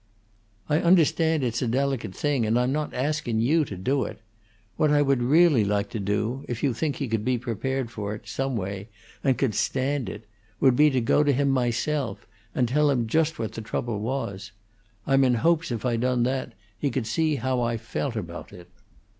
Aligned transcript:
"I 0.67 0.79
understand 0.79 1.43
it's 1.43 1.61
a 1.61 1.67
delicate 1.67 2.15
thing; 2.15 2.43
and 2.43 2.57
I'm 2.57 2.71
not 2.71 2.91
askin' 2.91 3.39
you 3.39 3.63
to 3.65 3.75
do 3.77 4.03
it. 4.05 4.19
What 4.75 4.89
I 4.89 5.03
would 5.03 5.21
really 5.21 5.63
like 5.63 5.91
to 5.91 5.99
do 5.99 6.43
if 6.49 6.63
you 6.63 6.73
think 6.73 6.95
he 6.95 7.07
could 7.07 7.23
be 7.23 7.37
prepared 7.37 7.91
for 7.91 8.15
it, 8.15 8.27
some 8.27 8.55
way, 8.55 8.89
and 9.23 9.37
could 9.37 9.53
stand 9.53 10.09
it 10.09 10.25
would 10.59 10.75
be 10.75 10.89
to 10.89 11.01
go 11.01 11.23
to 11.23 11.31
him 11.31 11.51
myself, 11.51 12.25
and 12.55 12.67
tell 12.67 12.89
him 12.89 13.05
just 13.05 13.37
what 13.37 13.51
the 13.51 13.61
trouble 13.61 13.99
was. 13.99 14.51
I'm 15.05 15.23
in 15.23 15.35
hopes, 15.35 15.69
if 15.69 15.85
I 15.85 15.97
done 15.97 16.23
that, 16.23 16.53
he 16.79 16.89
could 16.89 17.05
see 17.05 17.35
how 17.35 17.61
I 17.61 17.77
felt 17.77 18.15
about 18.15 18.51
it." 18.51 18.71